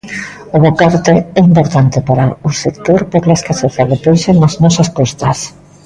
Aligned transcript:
O 0.55 0.57
bocarte 0.65 1.13
é 1.39 1.39
importante 1.49 1.97
para 2.07 2.25
o 2.47 2.49
sector 2.63 2.99
pola 3.11 3.37
escaseza 3.39 3.83
de 3.91 3.97
peixe 4.05 4.31
nas 4.33 4.53
nosas 4.63 4.87
costas. 4.99 5.37